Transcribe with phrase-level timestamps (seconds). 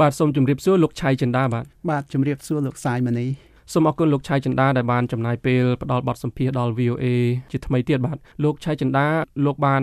[0.00, 3.26] បាទសូមជម្រាបសួរលោកឆៃចិន្តាបាទបាទជម្រាបសួរលោកសាយមនី
[3.72, 7.06] សូមអរគុណលោកឆៃចិន្តាដែលបានចំណាយពេលផ្ដល់បទសម្ភាសន៍ដល់ VOA
[7.50, 9.06] ជាថ្មីទៀតបាទលោកឆៃចិន្តា
[9.44, 9.82] លោកបាន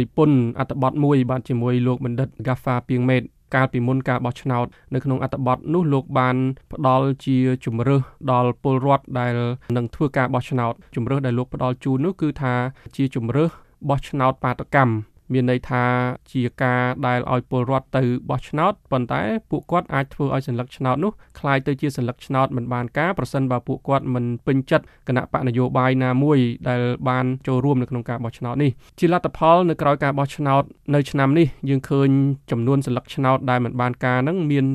[0.00, 3.22] និពន្ធអត្ថបទមួយបាទជាមួយលោកបណ្ឌិត Gaffa ពីងមេត
[3.54, 6.36] កាលពីមុនការបោះឆ្នោតនៅក្នុងអត្ថបទនោះលោកបាន
[6.72, 8.02] ផ្ដល់ជាជំរើស
[8.32, 9.32] ដល់ពលរដ្ឋដែល
[9.76, 12.54] នឹងធ្វើការបោះឆ្នោតជំរើសដែលលោកផ្ដល់ជូននោះគឺថា
[12.96, 13.50] ជាជំរើស
[13.88, 15.83] បោះឆ្នោតបាតកម្ម មានន័យថា
[16.31, 19.21] ជាការដែលឲ្យពលរដ្ឋទៅបោះឆ្នោតប៉ុន្តែ
[19.51, 26.37] ពួកគាត់អាចធ្វើឲ្យសញ្ញាឆ្នោតនោះคล้ายទៅជាសញ្ញាឆ្នោតមិនបានការប្រសិនបើពួកគាត់មិនពេញចិត្តគណៈបកនយោបាយណាមួយ
[26.69, 30.63] ដែលបានចូលរួមនៅក្នុងការបោះឆ្នោតនេះជាលទ្ធផលនៅក្រៅការបោះឆ្នោត
[30.95, 32.09] នៅឆ្នាំនេះយើងឃើញ
[32.51, 34.65] ចំនួនសញ្ញាឆ្នោតដែលមិនបានការនឹងមាន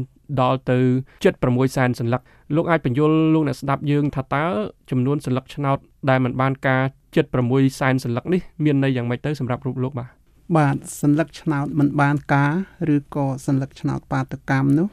[0.40, 0.78] ដល់ទៅ
[1.26, 2.20] 76សែនសន្លឹក
[2.56, 4.44] លោកអាចបញ្យល់លោកអ្នកស្ដាប់យើងថាតើ
[4.90, 5.78] ចំនួនសន្លឹកឆ្នោត
[6.10, 10.19] ដែលមិនបានការ76សែនសន្លឹកនេះមានន័យយ៉ាងម៉េចទៅសម្រាប់រូបលោកបាទ
[10.56, 12.52] បាទសัญลักษณ์ឆ្នោតមិនបានការ
[12.94, 14.88] ឬក៏សัญลักษณ์ឆ្នោតបាតកម្មនោះ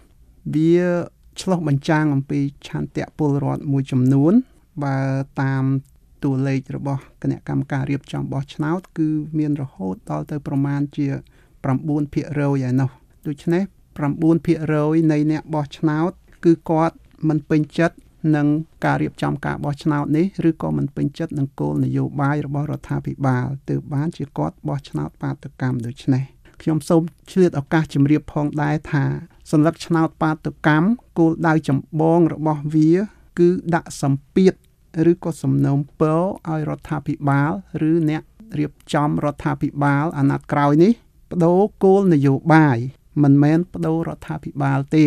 [0.55, 0.81] វា
[1.41, 4.33] ឆ្លោះបញ្ចាំងអំពីឆន្ទៈពលរដ្ឋមួយចំនួន
[4.83, 4.97] បើ
[5.41, 5.63] តាម
[6.23, 11.07] តួលេខរបស់គណៈកម្មការរៀបចំបោះឆ្នោត គឺមានរហូតដល់ទៅប្រមាណជា
[11.63, 12.89] 9%ឯណោះ
[13.27, 13.63] ដូច្នេះ
[14.37, 16.11] 9%នៃអ្នកបោះឆ្នោត
[16.45, 16.95] គឺគាត់
[17.27, 17.95] មិនពេញចិត្ត
[18.36, 18.46] នឹង
[18.84, 26.24] ការរៀបចំការបោះឆ្នោតនេះឬក៏មិនពេញចិត្តនឹងគោលនយោបាយរបស់រដ្ឋាភិបាលទើបបានជាគាត់បោះឆ្នោតបាតកម្មដូច្នេះ
[26.62, 29.04] ខ្ញុំសូមឆ្លៀតឱកាសជម្រាបផងដែរថា
[29.50, 30.88] សន្លឹកឆ្នោតបាតកម្ម
[31.18, 32.92] គោលដៅចម្បងរបស់វា
[33.38, 34.54] គឺដាក់សម្ពាធ
[35.10, 37.50] ឬក៏សំណូមពរឲ្យរដ្ឋាភិបាល
[37.90, 38.22] ឬអ្នក
[38.58, 40.92] រៀបចំរដ្ឋាភិបាលអាណត្តិក្រោយនេះ
[41.30, 42.78] បដូរគោលនយោបាយ
[43.22, 45.06] មិនមែនបដូររដ្ឋាភិបាលទេ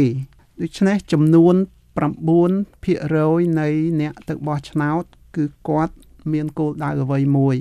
[0.61, 1.55] ដូច្នេះចំនួន
[1.95, 3.67] 9%នៃ
[4.01, 5.03] អ្នកទៅបោះឆ្នោត
[5.35, 5.95] គឺគាត់
[6.33, 7.55] មានគោលដៅអ្វីមួយ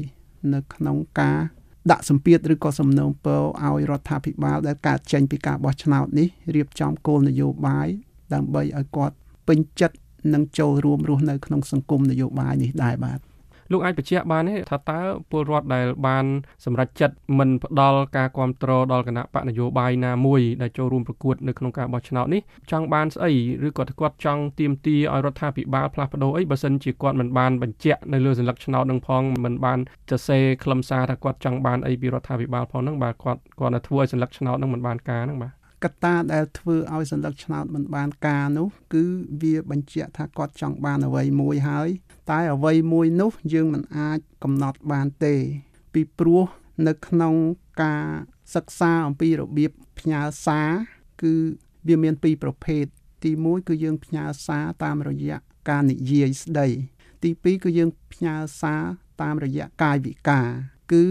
[0.55, 1.41] នៅក្នុងការ
[1.91, 7.89] ដាក់សម្ពាធឬក៏សំណូមពរឲ្យរដ្ឋាភិបាលដែលកើតចេញពីការបោះឆ្នោតនេះរៀបចំគោលនយោបាយ
[8.35, 9.15] ដើម្បីឲ្យគាត់
[9.49, 9.97] ពេញចិត្ត
[10.35, 13.19] និងចូលរួមរស់នៅក្នុងសង្គមនយោបាយនេះដែរបាទ
[13.73, 15.01] លោកអាចបញ្ជាក់បានទេថាតើ
[15.31, 16.25] ពលរដ្ឋដែលបាន
[16.65, 23.33] សម្រេចចិត្តមិនផ្ដល់ការគ្រប់គ្រងដល់គណៈបកនយោបាយណាមួយដែលចូលរួមប្រកួតនៅក្នុងការបោះឆ្នោតនេះចង់បានស្អី
[23.67, 29.79] ឬក៏គាត់ចង់ទាមទារឲ្យរដ្ឋាភិបាលផ្លាស់ប្ដូរអីបើសិនជាគាត់មិនបានបញ្ជាក់នៅលើសញ្ញាឆ្នោតនឹងផងមិនបាន
[30.11, 39.05] សរសេរខ្លឹមសារថាគាត់ចង់បានអីពីរដ្ឋាភិបាលផងហ្នឹងបាទគាត់គាត់ទៅធ្វើឲ្យសញ្ញាឆ្នោតនឹងមិនបានការហ្នឹងបាទ កត្តាដែលធ្វើឲ្យសន្លឹកឆ្នោតមិនបានការនោះ គឺ
[39.43, 41.89] វាបញ្ជាក់ថាគាត់ចង់បានអ្វីមួយហើយ
[42.31, 45.35] តែអ្វីមួយនោះយើងមិនអាចកំណត់បានទេ
[45.93, 46.45] ពីព្រោះ
[46.87, 47.35] នៅក្នុង
[47.83, 48.07] ការ
[48.55, 50.71] សិក្សាអំពីរបៀបផ្ញើសារ
[51.23, 51.35] គឺ
[51.89, 52.85] វាមានពីរប្រភេទ
[53.25, 55.37] ទី1គឺយើងផ្ញើសារតាមរយៈ
[55.69, 56.69] ការនិយាយស្ដី
[57.23, 58.83] ទី2គឺយើងផ្ញើសារ
[59.23, 60.49] តាមរយៈកាយវិការ
[60.93, 61.05] គឺ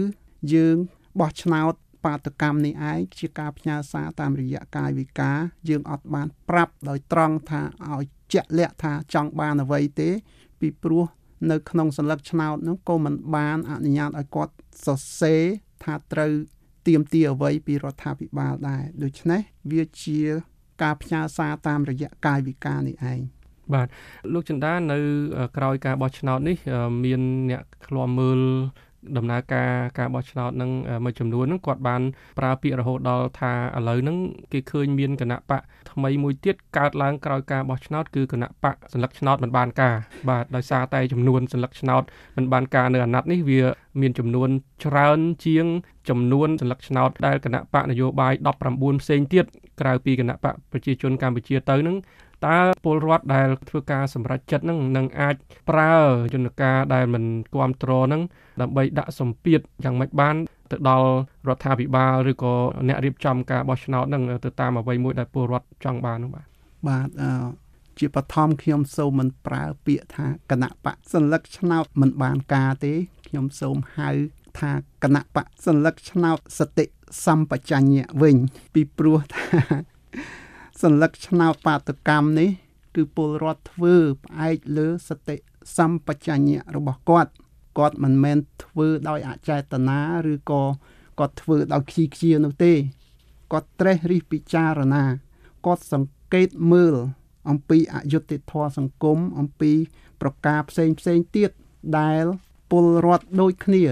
[0.54, 0.76] យើង
[1.20, 1.74] បោះឆ្នោត
[2.04, 5.38] បាតកម្មនេះឯងជាការផ្ញើសារតាមរយៈកាយវិការ
[5.68, 7.62] យើងអត់បានប្រាប់ដោយត្រង់ថា
[7.92, 10.10] ឲ្យជាក់លាក់ថាចង់បានអ្វីទេ
[10.60, 11.04] ពីព្រោះ
[11.50, 14.52] នៅក្នុងសញ្ញាឆ្នោតនោះក៏មិនបានអនុញ្ញាតឲ្យគាត់
[14.84, 15.42] សរសេរ
[15.84, 16.32] ថាត្រូវ
[16.86, 19.40] ទៀមទាអ្វីពីរដ្ឋាភិបាលដែរដូច្នេះ
[19.72, 20.20] វាជា
[20.82, 23.20] ការផ្ញើសារតាមរយៈកាយវិការនេះឯង
[23.74, 23.86] បាទ
[24.32, 24.98] លោកចិន្តានៅ
[25.56, 26.56] ក្រោយការបោះឆ្នោតនេះ
[27.04, 28.40] មានអ្នកឃ្លាំមើល
[29.16, 30.70] ដំណើរការការបោះឆ្នោតនឹង
[31.04, 32.02] មួយចំនួនហ្នឹងគាត់បាន
[32.38, 34.16] ប្រើពាក្យរហូតដល់ថាឥឡូវហ្នឹង
[34.52, 39.94] គេឃើញមានគណៈបកថ្មីមួយទៀតកើតឡើងក្រោយការបោះឆ្នោតគឺគណៈបកសញ្ញាឆ្នោតមិនបានការ
[40.28, 42.02] បាទដោយសារតែចំនួនសញ្ញាឆ្នោត
[42.36, 43.62] មិនបានការនៅអាណត្តិនេះវា
[44.00, 44.48] មានចំនួន
[44.84, 45.66] ច្រើនជាង
[46.08, 48.34] ចំនួនសញ្ញាឆ្នោតដែលគណៈបកនយោបាយ
[48.68, 49.44] 19ផ្សេងទៀត
[49.81, 51.97] ក្រៅពីគណៈបកប្រជាជនកម្ពុជាទៅនឹង
[52.47, 55.35] តើពលរដ្ឋដែលធ្វើការសម្រេចចិត្តនឹងនឹងអាច
[55.69, 55.93] ប្រើ
[56.33, 57.23] យន្តការដែលមិន
[57.53, 58.21] គ្រប់គ្រងនឹង
[58.61, 60.35] ដើម្បីដាក់សម្ពាធយ៉ាងម៉េចបាន
[60.71, 61.09] ទៅដល់
[61.47, 62.53] រដ្ឋាភិបាលឬក៏
[62.87, 66.45] អ្នករៀបចំការបោះឆ្នោតនឹងទៅតាមអ្វីមួយដែលពលរដ្ឋចង់បាននោះបាទ
[66.87, 67.29] បាទអឺ
[67.99, 72.93] ជាបឋមខ្ញុំសូមមិនប្រើពាក្យថាគណៈបកសัญลักษณ์ឆ្នោតមិនបានការទេ
[73.27, 74.09] ខ្ញុំសូមហៅ
[74.58, 74.72] ថា
[75.02, 76.84] គណៈបកសញ្ញកឆ្នោតសតិ
[77.26, 78.36] សម្បជញ្ញៈវិញ
[78.74, 79.46] ពីព្រោះថា
[80.82, 82.50] សញ្ញកឆ្នោតបាតកម្មនេះ
[82.94, 85.36] គឺពលរដ្ឋធ្វើផ្អែកលើសតិ
[85.76, 87.32] សម្បជញ្ញៈរបស់គាត់
[87.78, 90.00] គាត់មិនមែនធ្វើដោយអចេតនា
[90.32, 90.62] ឬក៏
[91.18, 92.72] គាត់ធ្វើដោយខ្ជិលខ្ជានោះទេ
[93.52, 95.04] គាត់ត្រេះរិះពិចារណា
[95.66, 96.94] គាត់សង្កេតមើល
[97.50, 99.72] អំពីអយុត្តិធម៌សង្គមអំពី
[100.20, 101.50] ប្រការផ្សេងផ្សេងទៀត
[101.98, 102.24] ដែល
[102.70, 103.84] ពលរដ្ឋដូចគ្នា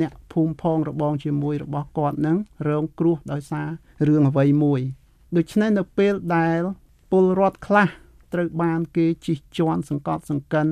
[0.00, 2.36] អ្នកភូមិផងរបងជាមួយរបស់គាត់នឹង
[2.68, 3.68] រងគ្រោះដោយសារ
[4.06, 4.80] រឿងអ្វីមួយ
[5.36, 6.60] ដូច្នេះនៅពេលដែល
[7.10, 7.88] ពលរដ្ឋខ្លះ
[8.32, 10.66] ត្រូវបានគេជិះជាន់សង្កត់សង្កិន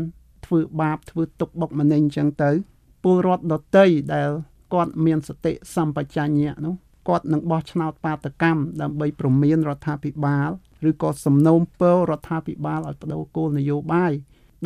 [0.47, 2.51] ធ្វើបាបធ្វើទុកបុកម្នេញអញ្ចឹងទៅ
[3.05, 4.31] ពលរដ្ឋដតីដែល
[4.75, 6.75] គាត់មានសតិសម្បជញ្ញៈនោះ
[7.09, 10.51] គាត់នឹងបោះឆ្នោតបាតកម្មដើម្បីប្រមានរដ្ឋាភិបាល
[10.89, 14.13] ឬក៏សំណូមពររដ្ឋាភិបាលឲ្យបដូរគោលនយោបាយ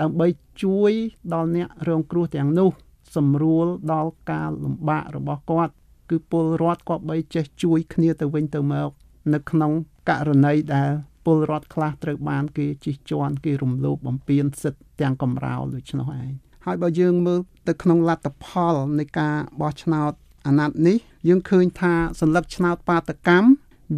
[0.00, 0.26] ដើម្បី
[0.62, 0.93] ជួយ
[1.32, 2.70] ដល់អ្នករងគ្រោះទាំងនោះ
[3.15, 5.73] សម្រួលដល់ការលំបាករបស់គាត់
[6.09, 8.89] គឺពលរដ្ឋគាត់បីចេះជួយគ្នាទៅវិញទៅមក
[9.33, 9.71] នៅក្នុង
[10.09, 10.91] ករណីដែល
[11.25, 16.29] ពលរដ្ឋខ្លះត្រូវបានគេជិះជាន់គេរំលោភបំពានសិទ្ធិទាំងកំរោលដូច្នោះឯង
[16.65, 20.11] ហើយបើយើងមើលទៅក្នុងលទ្ធផលនៃការបោះឆ្នោត
[20.47, 20.97] អាណត្តិនេះ
[21.27, 23.50] យើងឃើញថាសัญลักษณ์ឆ្នោតបាតកម្ម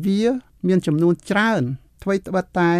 [0.06, 0.24] វា
[0.68, 1.63] មានចំនួនច្រើន
[2.04, 2.72] អ្វីត្បិតតែ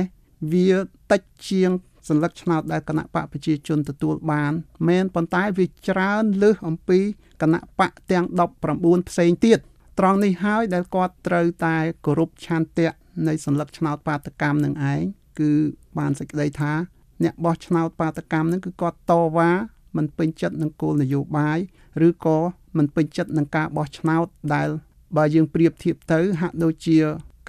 [0.54, 0.72] វា
[1.12, 1.72] តិចជាង
[2.09, 4.53] សញ្ញាឆ្នោតដែលគណៈបកប្រជាជនទទួលបាន
[4.89, 7.01] មែនប៉ុន្តែវាច្រើនលើសអំពី
[7.43, 8.25] គណៈបកទាំង
[8.67, 9.59] 19ផ្សេងទៀត
[9.99, 11.77] ត្រង់នេះហើយដែលគាត់ត្រូវតែ
[12.07, 12.93] គោរពឆន្ទៈ
[13.29, 15.03] នៃសញ្ញាឆ្នោតបាតកម្មនឹងឯង
[15.41, 15.53] គឺ
[15.99, 16.73] បានសេចក្តីថា
[17.25, 19.51] អ្នកបោះឆ្នោតបាតកម្មនឹងគឺគាត់តវ៉ា
[19.97, 21.59] មិនពេញចិត្តនឹងគោលនយោបាយ
[22.07, 22.39] ឬក៏
[22.77, 24.69] មិនពេញចិត្តនឹងការបោះឆ្នោតដែល
[25.17, 26.99] បើយើងប្រៀបធៀបទៅហាក់ដូចជា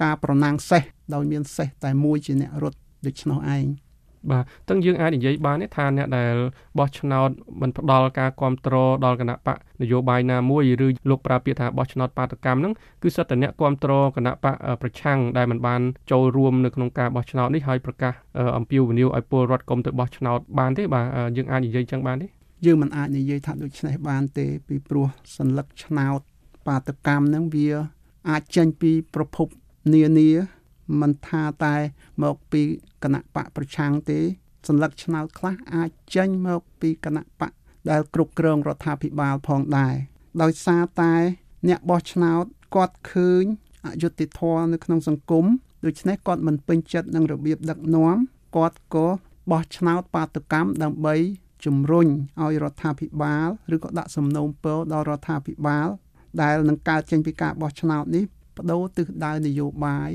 [0.02, 0.82] ការប្រណាំងសេះ
[1.14, 3.66] ដោយមានសេះតែមួយជាអ្នករត់ដូច្នោះឯង
[4.31, 6.35] បាទទាំងយើងអាចនិយាយបានទេថាអ្នកដែល
[6.77, 7.29] បោះឆ្នោត
[7.61, 15.81] មិនផ្ដល់ការគ្រប់គ្រងដល់គណៈបកនយោបាយណាមួយឬលោកប្រើពាក្យថាបោះឆ្នោតបាតកម្មហ្នឹងគឺសិតតែអ្នកគ្រប់គ្រងគណៈបកប្រឆាំងដែលមិនបាន
[16.11, 18.13] ចូលរួមនៅក្នុងការបោះឆ្នោតនេះហើយប្រកាស
[18.57, 21.05] អំពាវនាវឲ្យពលរដ្ឋកុំទៅបោះឆ្នោតបានទេបាទ
[21.37, 22.27] យើងអាចនិយាយចឹងបានទេ
[22.65, 26.19] យើងមិនអាចនិយាយថាដូច្នេះបានទេពីព្រោះសัญลักษณ์ឆ្នោត
[26.67, 27.69] បាតកម្មហ្នឹងវា
[28.29, 29.47] អាចចេញពីប្រភព
[29.93, 30.29] នានា
[31.01, 31.75] មិនថាតែ
[32.23, 32.61] មកពី
[33.03, 34.19] គណៈបកប្រឆាំងទេ
[34.67, 37.51] សัญลักษณ์ឆ្នោតខ្លះអាចចេញមកពីគណៈបក
[37.89, 39.95] ដែលគ្រប់គ្រងរដ្ឋាភិបាលផងដែរ
[40.41, 41.13] ដោយសារតែ
[41.67, 42.45] អ្នកបោះឆ្នោត
[42.75, 43.43] គាត់ឃើញ
[43.85, 45.45] អយុត្តិធម៌នៅក្នុងសង្គម
[45.85, 48.17] ដូច្នេះគាត់មិនពេញចិត្តនឹងរបៀបដឹកនាំ
[48.55, 49.07] គាត់ក៏
[49.51, 51.15] បោះឆ្នោតបាតុកម្មដើម្បី
[51.65, 52.07] ជំរុញ
[52.41, 55.87] ឲ្យរដ្ឋាភិបាលឬក៏ដាក់សំណូមពរដល់រដ្ឋាភិបាល
[56.41, 58.23] ដែលនឹងកើតចេញពីការបោះឆ្នោតនេះ
[58.55, 60.09] បដូរទិសដៅនយោបាយ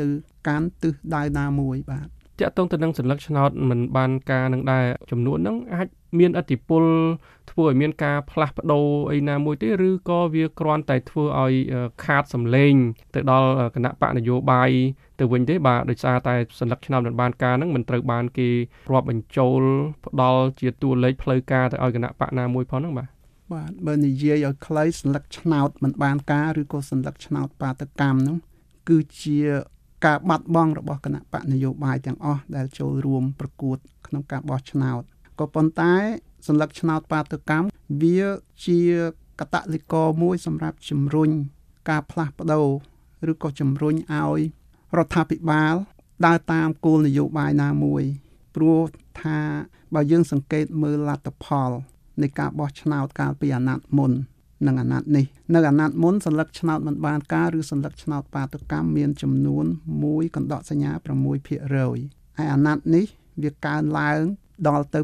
[0.00, 0.06] ទៅ
[0.48, 2.08] កាន់ទិសដៅណាមួយបាទ
[2.40, 6.84] តកតងទៅនឹងសញ្ញាឆ្នោតមិនបានការនឹងដែរចំនួនហ្នឹងអាចមានអតិពល
[7.50, 11.54] ធ្វើឲ្យមានការផ្លាស់ប្ដូរអីណាមួយទេឬក៏វាគ្រាន់តែធ្វើឲ្យ
[12.04, 12.74] ខាតសម្លេង
[13.14, 14.70] ទៅដល់គណៈបកនយោបាយ
[15.20, 18.48] ទៅវិញទេបាទដោយសារតែសញ្ញាឆ្នោតមិនបានការហ្នឹងមិនត្រូវបានគេ
[18.90, 19.60] រាប់បញ្ចូល
[20.06, 23.08] ផ្ដល់ជាតួលេខផ្លូវការទៅឲ្យគណៈបកណាមួយផងហ្នឹងបាទ
[23.52, 28.36] បាទបើនិយាយឲ្យខ្លីសញ្ញាឆ្នោតមិនបានការឬក៏សញ្ញាឆ្នោតបាតកម្មហ្នឹង
[28.88, 29.38] គឺជា
[30.04, 35.02] ការបាត់បង់របស់គណៈបកនយោបាយទាំងអស់ដែលចូលរួមប្រកួត ក្នុងការបោះឆ្នោត
[35.38, 35.94] ក៏ប៉ុន្តែ
[36.46, 37.68] សញ្ញាឆ្នោតបាតុកម្ម
[38.02, 38.22] វា
[38.66, 38.80] ជា
[39.40, 41.30] កតលិកមួយសម្រាប់ជំរុញ
[41.90, 42.68] ការផ្លាស់ប្ដូរ
[43.32, 44.40] ឬក៏ជំរុញឲ្យ
[44.96, 45.74] រដ្ឋាភិបាល
[46.26, 48.02] ដើរតាមគោលនយោបាយណាមួយ
[48.54, 48.80] ព្រោះ
[49.22, 49.38] ថា
[49.94, 51.70] បើយើងសង្កេតមើលលទ្ធផល
[52.22, 54.12] នៃការបោះឆ្នោតកាលពីអាណត្តិមុន
[54.67, 59.65] និងអាណត្តិនេះនៅអាណត្តិមុនសัญลักษณ์ឆ្នោតមិនបានការឬសัญลักษณ์ឆ្នោតបាតុកម្មមានចំនួន
[59.99, 60.91] 1កណ្ដកសញ្ញា
[61.43, 63.05] 6%ហើយអាណត្តិនេះ
[63.43, 64.21] វាកើនឡើង
[64.67, 64.99] ដល់ទៅ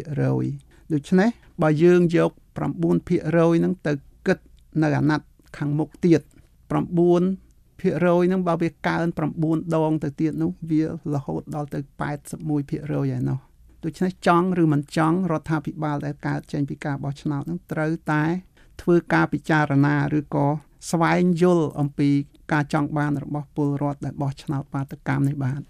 [0.00, 1.30] 9%ដូច្នេះ
[1.62, 3.92] បើយើងយក9%ហ្នឹងទៅ
[4.26, 4.38] គិត
[4.82, 5.28] នៅអាណត្តិ
[5.58, 9.06] ខាងមុខទៀត9%ហ្នឹងបើវាកើន
[9.40, 10.82] 9ដងទៅទៀតនោះវា
[11.14, 13.38] រហូតដល់ទៅ81%ហើយនោះ
[13.84, 18.24] ដូច្នេះចង់ឬមិនចង់រដ្ឋាភិបាលដែលកើតចេញពីការបោះឆ្នោតហ្នឹងត្រូវតែ
[18.80, 20.46] ធ្វើការពិចារណាឬក៏
[20.90, 22.08] ស្វែងយល់អំពី
[22.52, 25.60] ការចង់បានរបស់ពលរដ្ឋដែលបោះឆ្នោតបាតកម្មនេះបាទ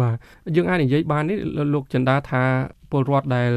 [0.00, 0.16] បាទ
[0.56, 1.38] យើងអាចនិយាយបាននេះ
[1.74, 2.44] លោកចិន្តាថា
[2.90, 3.52] ពលរដ្ឋដែល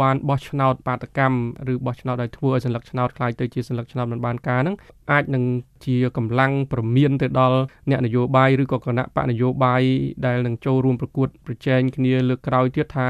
[0.00, 1.38] បានបោះឆ្នោតបាតកម្ម
[1.72, 4.76] ឬបោះឆ្នោតដោយធ្វើឲ្យសัญลักษณ์ឆ្នោតคล้ายទៅជាសัญลักษณ์ឆ្នោតមិនបានការហ្នឹង
[5.12, 5.44] អាចនឹង
[5.84, 7.58] ជាកម្លាំងប្រមានទៅដល់
[7.90, 9.82] អ្នកនយោបាយឬក៏គណៈបកនយោបាយ
[10.26, 13.08] ដែលនឹងចូលរួមប្រកួតប្រជែងគ្នាលើកក្រោយទៀតថា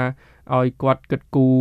[0.56, 1.56] ឲ្យគាត់គិតគូរ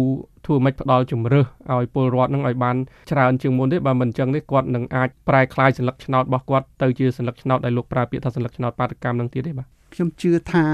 [0.48, 2.76] ធ្វើមិនផ្ដល់ជំរឿសឲ្យពលរដ្ឋនឹងឲ្យបាន
[3.12, 10.66] ច្រើនជាងមុនទេបើមិនអញ្ចឹងទេគាត់នឹងអាចប្រែក្លាយសัญลักษณ์ឆ្នោតរបស់គាត់ទៅជាសัญลักษณ์ឆ្នោតដែលលោកប្រើពាក្យថាសัญลักษณ์ឆ្នោតបាតកម្មនឹងទៀតទេបាទខ្ញុំជឿថា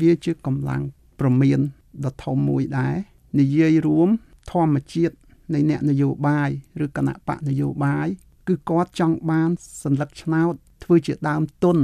[0.00, 0.82] វាជាកម្លាំង
[1.20, 1.60] ប្រមាន
[2.04, 2.96] ដ៏ធំមួយដែរ
[3.40, 4.08] និយាយរួម
[4.52, 5.14] ធម្មជាតិ
[5.54, 6.50] នៃអ្នកនយោបាយ
[6.84, 8.08] ឬគណៈបកនយោបាយ
[8.48, 9.50] គឺគាត់ចង់បាន
[9.82, 11.76] សัญลักษณ์ឆ្នោតធ្វើជាដើមទុន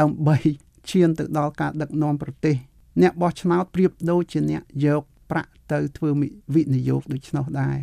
[0.00, 0.36] ដើម្បី
[0.90, 2.56] ឈានទៅដល់ការដឹកនាំប្រទេស
[3.02, 6.09] អ្នកបោះឆ្នោតប្រៀបដូចជាអ្នកយក ប្រាក់ទៅធ្វើ
[6.55, 7.77] វិនិយោគដូច្នោះដែរ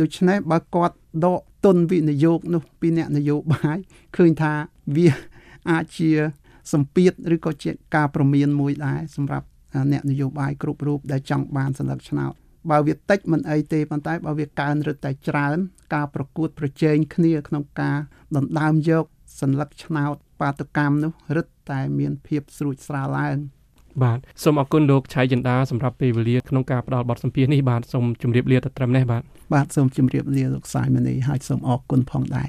[0.00, 3.78] ដូច្នេះបើគាត់ដកទុនវិនិយោគនោះពីអ្នកនយោបាយ
[4.16, 4.52] ឃើញថា
[4.96, 5.08] វា
[5.70, 6.10] អាចជា
[6.72, 9.46] សម្ពាធឬក៏ជាការប្រមានមួយដែរសម្រាប់
[9.92, 12.32] អ្នកនយោបាយគ្រប់រូបដែលចង់បានសន្លឹកឆ្នោត
[12.70, 15.58] បើវាតិចមិនអីទេប៉ុន្តែបើវាកើនរឹតតែច្រើន
[15.94, 17.98] ការប្រកួតប្រជែងគ្នាក្នុងការ
[18.36, 19.04] ដណ្ដើមយក
[19.40, 23.36] សន្លឹកឆ្នោតបាតុកម្មនោះរឹតតែមានភាពស្រួចស្រាលឡើង
[24.02, 29.22] បាទសូមអរគុណលោកឆៃចិន្តាសម្រាប់ពេលវេលាក្នុងការផ្ដល់បទសម្ភាសន៍នេះបាទសូមជម្រាបលាទៅត្រឹមនេះបាទ
[29.54, 32.48] បាទសូមជម្រាបលាលោកសាយមនីហើយសូមអរគុណផងដែរ